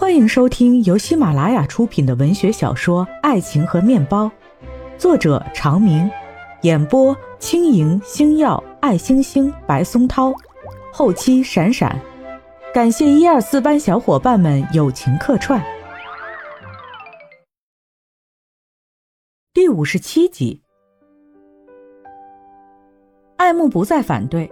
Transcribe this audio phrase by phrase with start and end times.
[0.00, 4.24] 欢迎收听由喜马拉雅出品的文学小说《爱情和面包》，
[4.96, 6.10] 作者长明，
[6.62, 10.32] 演播轻盈、星耀、爱星星、白松涛，
[10.90, 12.00] 后期闪闪，
[12.72, 15.62] 感谢一二四班小伙伴们友情客串。
[19.52, 20.62] 第五十七集，
[23.36, 24.50] 爱慕不再反对，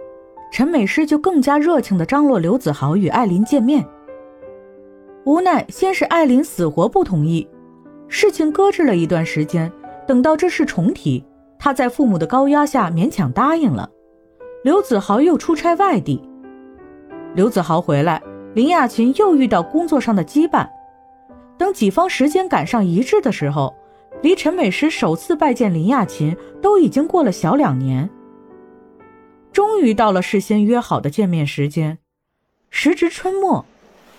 [0.51, 3.83] 陈美诗就更加热情的张罗刘子豪与艾琳见面。
[5.25, 7.47] 无奈，先是艾琳死活不同意，
[8.07, 9.71] 事情搁置了一段时间。
[10.07, 11.23] 等到这事重提，
[11.59, 13.89] 他在父母的高压下勉强答应了。
[14.63, 16.21] 刘子豪又出差外地，
[17.35, 18.21] 刘子豪回来，
[18.55, 20.67] 林亚琴又遇到工作上的羁绊。
[21.57, 23.75] 等几方时间赶上一致的时候，
[24.21, 28.09] 离陈美诗首次拜见林亚琴都已经过了小两年。
[29.51, 31.99] 终于到了事先约好的见面时间，
[32.69, 33.65] 时值春末。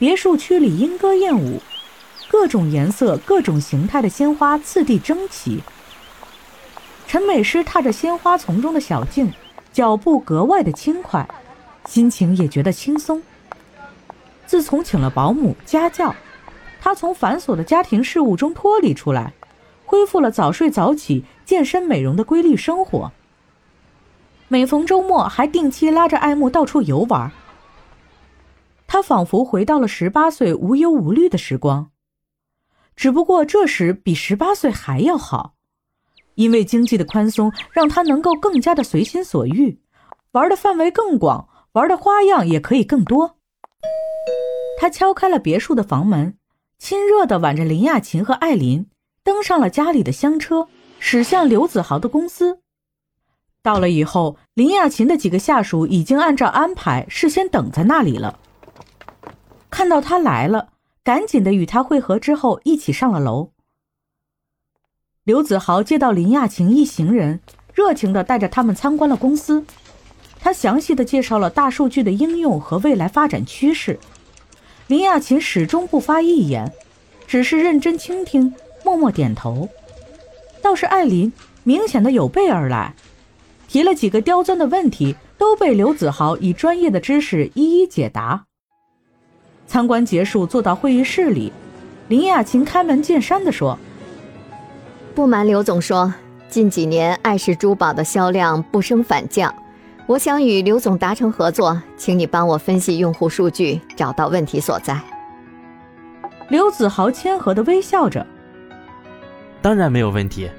[0.00, 1.60] 别墅区里莺歌燕舞，
[2.30, 5.62] 各种颜色、各种形态的鲜花次第争奇。
[7.06, 9.30] 陈美诗踏着鲜花丛中的小径，
[9.74, 11.28] 脚步格外的轻快，
[11.84, 13.22] 心情也觉得轻松。
[14.46, 16.14] 自从请了保姆、家教，
[16.80, 19.34] 她从繁琐的家庭事务中脱离出来，
[19.84, 23.12] 恢复了早睡早起、健身美容的规律生活。
[24.48, 27.30] 每逢周末，还定期拉着爱慕到处游玩。
[29.02, 31.90] 仿佛回到了十八岁无忧无虑的时光，
[32.96, 35.54] 只不过这时比十八岁还要好，
[36.34, 39.80] 因为经济的宽松让他能够更加的随心所欲，
[40.32, 43.36] 玩的范围更广，玩的花样也可以更多。
[44.78, 46.36] 他敲开了别墅的房门，
[46.78, 48.86] 亲热的挽着林亚琴和艾琳，
[49.22, 52.60] 登上了家里的厢车，驶向刘子豪的公司。
[53.62, 58.38] 到了以后，林亚琴的几个下属已经按照安排事先等在那里了。
[59.70, 60.70] 看到他来了，
[61.04, 63.50] 赶紧的与他会合之后，一起上了楼。
[65.24, 67.40] 刘子豪接到林亚琴一行人，
[67.72, 69.64] 热情的带着他们参观了公司。
[70.40, 73.98] 他详细的介绍了大数据的应用和未来发展趋势。
[74.88, 76.72] 林亚琴始终不发一言，
[77.26, 78.52] 只是认真倾听，
[78.84, 79.68] 默默点头。
[80.60, 82.94] 倒是艾琳明显的有备而来，
[83.68, 88.46] 提了几个刁钻的问题，都被刘子豪以专业的知识一一解答。
[89.70, 91.52] 参观结束，坐到会议室里，
[92.08, 93.78] 林雅琴开门见山地说
[95.14, 96.12] ：“不瞒刘总说，
[96.48, 99.54] 近几年爱氏珠宝的销量不升反降，
[100.08, 105.00] 我想与刘总达成合作，请你帮我分析用户数据，找到问题所在。”
[106.50, 108.26] 刘子豪谦和地微笑着
[109.62, 110.50] ：“当然没有问题。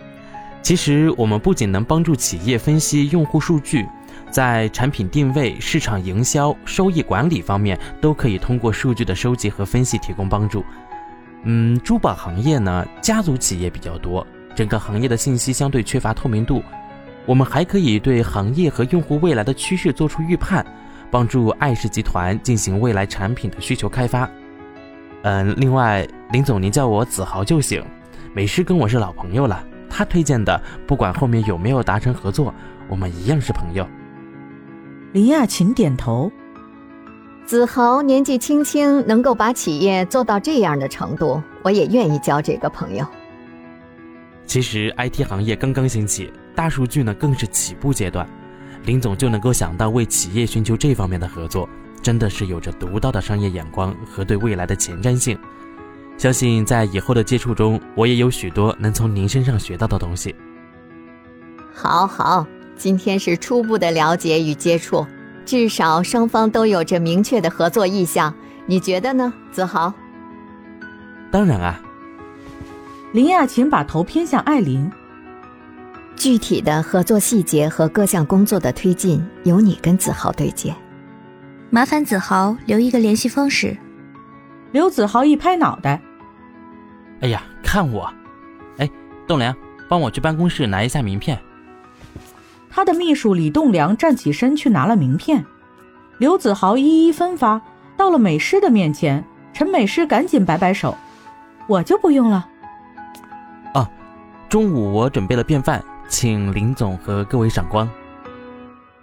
[0.62, 3.86] 其实我们不仅能帮助企业分析用户数据。”
[4.32, 10.64] 在产品定位、市场营销、收益管理方面，都可以通过数据的收集和分析提供帮助。
[11.44, 14.26] 嗯，珠宝行业呢，家族企业比较多，
[14.56, 16.64] 整个行业的信息相对缺乏透明度。
[17.26, 20.66] 我们还可以对行业和用户未来的趋势做出预判，
[21.12, 24.30] 帮助爱氏集团进行未来产品的需求开发。
[25.24, 27.84] 嗯，另外，林总您叫我子豪就行，
[28.34, 32.52] 美诗跟我是老朋友了，他推荐的，不管后面有没有达成合作，
[32.88, 33.88] 我们一样是朋友。
[35.14, 36.32] 林亚琴点头。
[37.46, 43.06] 子豪年纪轻轻，能够把企业做到这样的程度，我也愿意交这个朋友。
[44.46, 48.26] 其实 IT 行业刚刚兴起，大数据呢更是起步阶段，
[48.86, 51.68] 林总就能够想到为企业寻求这方面的合作，
[52.02, 55.38] 真的是有着独到的商业眼光和对未来的前瞻性。
[56.18, 60.34] 相信在以后的接触中，我也有许多能从您身上学到的东西。
[61.74, 62.48] 好好。
[62.82, 65.06] 今天是初步的了解与接触，
[65.46, 68.34] 至少双方都有着明确的合作意向。
[68.66, 69.94] 你觉得呢，子豪？
[71.30, 71.80] 当然啊。
[73.14, 74.92] 林亚琴把头偏向艾琳。
[76.16, 80.74] 具体的合作细节和各项工作的推进，由你跟子豪对接。
[81.70, 83.78] 麻烦子豪留一个联系方式。
[84.72, 86.02] 刘子豪一拍脑袋
[87.22, 88.12] ：“哎呀，看我！
[88.78, 88.90] 哎，
[89.28, 89.56] 栋梁，
[89.88, 91.40] 帮我去办公室拿一下名片。”
[92.74, 95.46] 他的秘书李栋梁站起身去拿了名片，
[96.18, 97.62] 刘子豪一一分发。
[97.98, 99.24] 到了美诗的面前，
[99.54, 100.98] 陈美诗赶紧摆摆手
[101.68, 102.48] ：“我就不用了。”
[103.76, 103.88] 啊，
[104.50, 107.88] 中午我准备了便饭，请林总和各位赏光。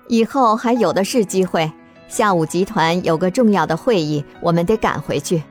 [0.08, 1.70] 以后还有的是机会。
[2.08, 5.42] 下午集团有个重要的会议，我们得赶回去。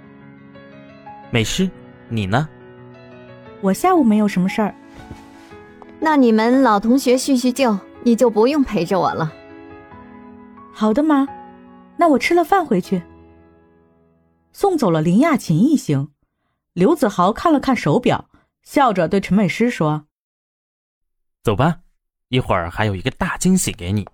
[1.30, 1.70] 美诗，
[2.10, 2.50] 你呢？
[3.62, 4.74] 我下午没有什么事儿。
[6.00, 7.78] 那你们老同学叙叙旧。
[8.04, 9.32] 你就不用陪着我了。
[10.74, 11.28] 好的，妈，
[11.98, 13.02] 那我吃了饭回去。
[14.54, 16.10] 送走了林亚琴一行。
[16.74, 18.30] 刘子豪看了看手表，
[18.62, 20.06] 笑着对陈美诗说
[21.44, 21.80] ：“走吧，
[22.30, 24.08] 一会儿还有一个大惊喜给你。”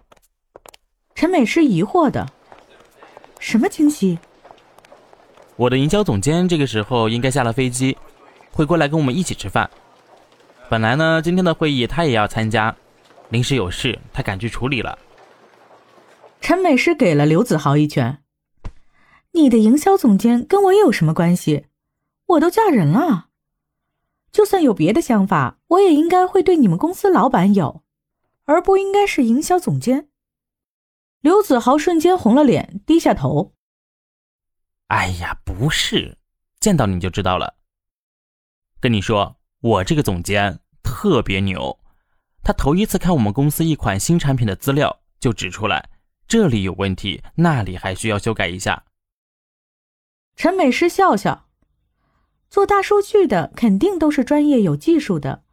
[1.14, 2.26] 陈美诗疑惑的
[3.38, 4.18] ：“什么惊喜？”
[5.58, 7.98] 我的营销总监这个时候应该下了飞机，
[8.52, 9.70] 会过来跟我们一起吃饭。
[10.70, 12.74] 本来呢，今天的会议他也要参加，
[13.34, 14.96] 临时有事，他赶去处理了。
[16.40, 18.22] 陈美诗给了刘子豪一拳
[19.34, 21.66] ：“你的营销总监跟我有什么关系？
[22.28, 23.30] 我都嫁人了，
[24.32, 27.84] 就算有别的想法，我也应该会对你们公司老板有，
[28.46, 30.10] 而不应该是营销总监。”
[31.22, 33.56] 刘子豪瞬间红了脸，低下头。
[34.90, 36.20] 哎呀，不是，
[36.60, 37.56] 见到你就知道了。
[38.80, 41.80] 跟你说，我这个总监特别牛，
[42.44, 45.90] 他头一次看我们公司一款新产品的资料，就指出来
[46.28, 48.84] 这里有问题，那里还需要修改一下。
[50.36, 51.48] 陈美诗笑笑，
[52.50, 55.44] 做大数据的肯定都是专业有技术的，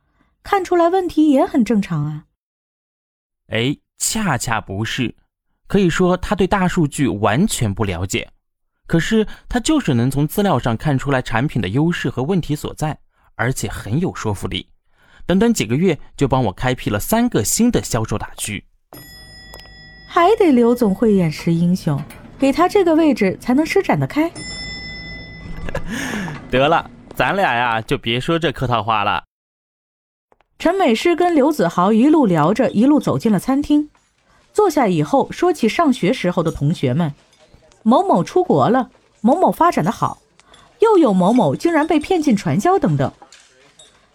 [0.43, 2.25] 看出来问题也很正常啊。
[3.49, 5.15] 哎，恰恰不是，
[5.67, 8.31] 可以说他对大数据完全不了解。
[8.87, 12.99] 可是他就是能从资料上看出来产品的优势和问题所在，
[13.37, 14.70] 而且很有说服力。
[15.31, 18.65] 短短几个月就帮我开辟了三个新的销售大区。
[20.09, 22.03] 还得刘总慧眼识英雄，
[22.37, 24.29] 给他这个位置才能施展得开。
[26.50, 29.23] 得了，咱俩呀就别说这客套话了。
[30.59, 33.88] 陈美诗跟刘子豪一路聊着，一路走进了餐厅。
[34.53, 37.15] 坐下以后，说起上学时候的同学们。
[37.85, 38.91] 某某出国了，
[39.21, 40.19] 某某发展的好，
[40.81, 43.12] 又有某某竟然被骗进传销等等，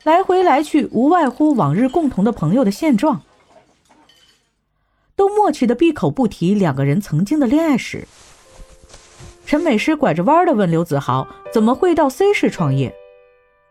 [0.06, 3.24] 来回来去无外乎往日共同的朋友的现状，
[5.16, 8.08] 都默契的闭口不提两个人曾经的恋爱史。
[9.48, 12.94] 陈美诗拐着弯的问刘子豪怎么会到 C 市创业，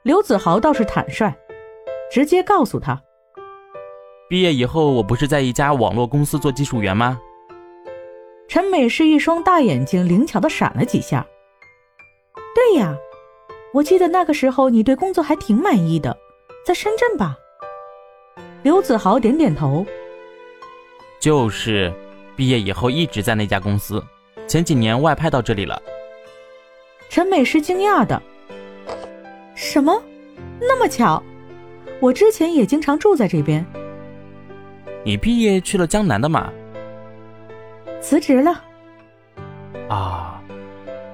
[0.02, 1.32] 刘子豪倒是坦率，
[2.10, 3.00] 直接告诉他，
[4.28, 7.20] 毕业以后我不是在一家网络公司做技术员吗？
[8.48, 11.24] 陈美是一双大眼睛灵巧的闪了几下。
[12.56, 12.96] 对呀，
[13.72, 16.16] 我记得那个时候你对工作还挺满意的，
[16.64, 17.36] 在深圳吧？
[18.62, 19.84] 刘子豪点点头。
[21.20, 21.92] 就是，
[22.34, 24.02] 毕业以后一直在那家公司，
[24.46, 25.80] 前几年外派到这里了。
[27.10, 28.20] 陈美是惊讶的。
[29.54, 30.02] 什么？
[30.58, 31.22] 那么巧？
[32.00, 33.64] 我之前也经常住在这边。
[35.04, 36.50] 你毕业去了江南的嘛？
[38.00, 38.64] 辞职了，
[39.88, 40.42] 啊！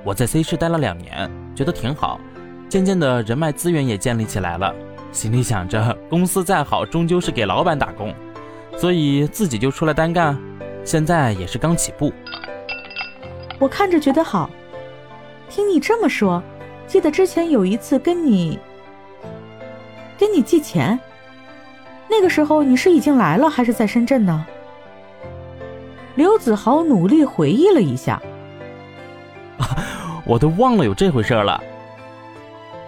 [0.05, 2.20] 我在 C 市待了两年，觉得挺好，
[2.69, 4.75] 渐渐的人脉资源也建立起来了，
[5.12, 8.15] 心里想着公司再好，终究是给老板打工，
[8.77, 10.39] 所以自己就出来单干，
[10.85, 12.12] 现在也是刚起步。
[13.59, 14.49] 我看着觉得好，
[15.49, 16.43] 听你这么说，
[16.87, 18.59] 记得之前有一次跟你
[20.19, 20.99] 跟你借钱，
[22.09, 24.47] 那个时候你是已经来了还是在深圳呢？
[26.15, 28.21] 刘子豪努力回忆了一下，
[30.25, 31.62] 我都忘了有这回事了。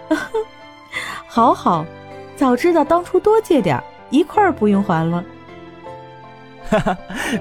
[1.25, 1.85] 好好，
[2.35, 5.23] 早知道当初多借点，一块儿不用还了。
[6.69, 6.97] 哈哈，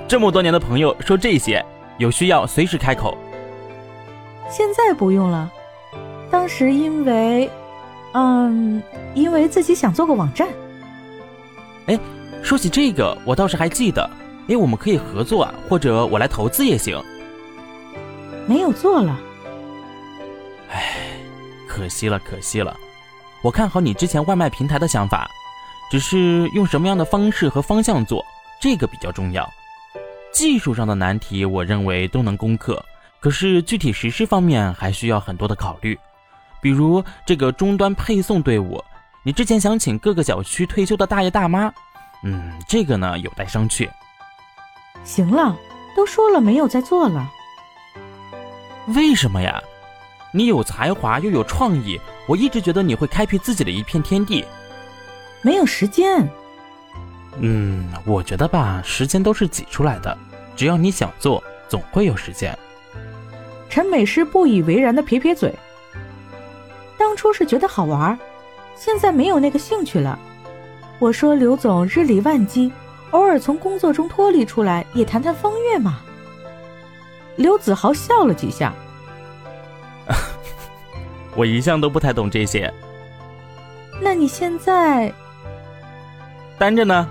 [0.06, 1.64] 这么多年的朋友说这些，
[1.98, 3.16] 有需要随时开口。
[4.50, 5.50] 现在不用了，
[6.30, 7.50] 当时因为，
[8.12, 8.82] 嗯，
[9.14, 10.48] 因为自己想做个网站。
[11.86, 11.98] 哎，
[12.42, 14.08] 说起这个，我倒是还记得。
[14.48, 17.00] 哎，我们可以合作啊，或者我来投资也行。
[18.46, 19.18] 没有做了，
[20.70, 20.96] 哎，
[21.68, 22.76] 可惜了，可惜了。
[23.42, 25.28] 我看好你之前外卖平台的想法，
[25.90, 28.24] 只是用什么样的方式和方向做，
[28.60, 29.48] 这个比较重要。
[30.32, 32.82] 技术上的难题，我认为都能攻克，
[33.18, 35.98] 可是具体实施方面还需要很多的考虑。
[36.60, 38.82] 比如这个终端配送队伍，
[39.24, 41.72] 你之前想请各个小区退休的大爷大妈，
[42.22, 43.88] 嗯，这个呢有待商榷。
[45.02, 45.56] 行了，
[45.96, 47.28] 都说了没有再做了。
[48.94, 49.60] 为什么呀？
[50.32, 52.00] 你有才华又有创意，
[52.32, 54.42] 我一直觉得你会开辟自己的一片天地。
[55.42, 56.26] 没有时间。
[57.40, 60.16] 嗯，我觉得吧，时间都是挤出来的，
[60.56, 62.58] 只要你想做，总会有时间。
[63.68, 65.54] 陈美诗不以为然的撇撇嘴。
[66.96, 68.18] 当初是觉得好玩，
[68.76, 70.18] 现在没有那个兴趣了。
[70.98, 72.72] 我说刘总日理万机。
[73.10, 76.00] 偶尔从工作中脱离出来，也谈谈风月嘛。
[77.36, 78.72] 刘子豪笑了几下，
[81.34, 82.72] 我一向都不太懂这些。
[84.00, 85.12] 那你现在
[86.58, 87.08] 单着呢？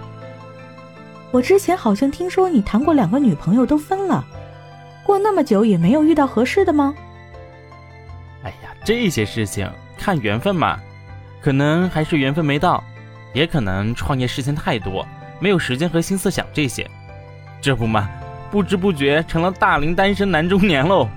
[1.32, 4.26] 我之前好像听说你谈过两个女朋友都分了，
[5.06, 6.94] 过那么久也没有遇到合适的吗？
[8.44, 10.78] 哎呀，这些事情看缘分嘛，
[11.42, 12.84] 可能还是缘分没到，
[13.34, 15.08] 也可能创业事情太多，
[15.40, 16.86] 没有时间和心思想这些。
[17.62, 18.10] 这不嘛，
[18.50, 21.08] 不知不觉成了大龄单身男中年喽。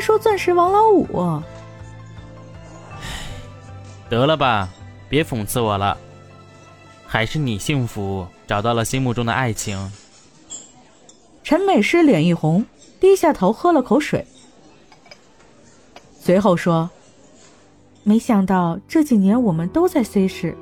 [0.00, 1.40] 说钻石王老五。
[4.08, 4.68] 得了吧，
[5.08, 5.96] 别讽刺我了。
[7.06, 9.92] 还是你幸福，找到了心目中的爱情。
[11.42, 12.64] 陈美诗脸一红，
[13.00, 14.24] 低下头喝了口水，
[16.20, 16.88] 随后说
[18.04, 20.56] ：“没想到这几年我们都在 C 市，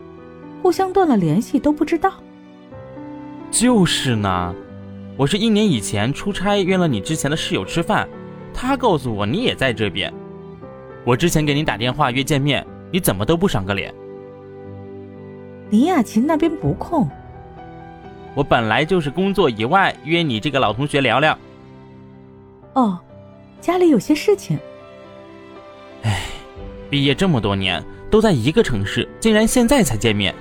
[0.62, 2.14] 互相断了联系都不知道。”
[3.50, 4.54] 就是呢，
[5.16, 8.08] 我是一年以前出差约了你之前的室友吃饭，
[8.60, 10.12] 他告诉我你也在这边。
[11.04, 13.94] 我之前给你打电话约见面，你怎么都不赏个脸？
[15.70, 17.08] 林雅琴那边不空。
[18.34, 21.38] 我本来就是工作以外约你这个老同学聊聊。
[22.72, 22.98] 哦，
[23.60, 24.58] 家里有些事情。
[26.02, 26.22] 唉，
[26.90, 30.34] 毕业这么多年都在一个城市，竟然现在才见面，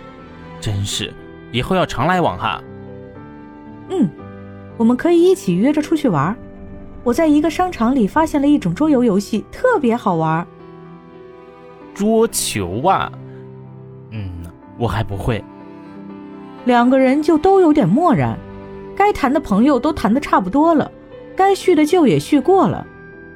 [0.60, 1.14] 真是，
[1.52, 2.64] 以后要常来往哈。
[3.90, 4.10] 嗯，
[4.76, 6.36] 我们可以一起约着出去玩。
[7.04, 10.46] 我在一个商场里发现了一种桌游游戏，特别好玩。
[11.94, 13.12] 桌球啊？
[14.12, 14.30] 嗯，
[14.78, 15.44] 我还不会。
[16.66, 18.38] 两个人就都有点漠然。
[18.96, 20.92] 该谈的朋友都谈的差不多了，
[21.36, 22.86] 该叙的旧也叙过了，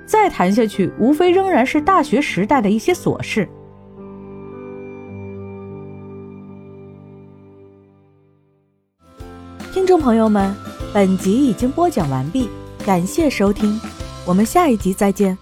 [0.06, 3.48] 再谈下去，无非仍然是大学时代的一些琐事。
[9.72, 10.54] 听众朋友们，
[10.94, 12.50] 本集已经播讲完毕，
[12.82, 13.80] 感谢收听，
[14.26, 15.38] 我们下一集再见。